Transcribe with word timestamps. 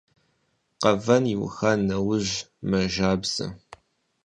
Къэвэн 0.81 1.23
иуха 1.33 1.71
нэужь 1.87 2.33
мэжабзэ. 2.69 3.45